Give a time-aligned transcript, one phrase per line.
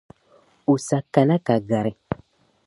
[0.71, 1.93] O sa kana ka gari.